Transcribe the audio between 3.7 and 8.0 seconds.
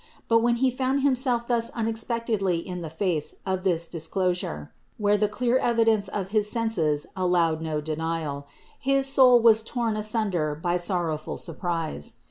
disclosure, where the clear evidence of his senses allowed no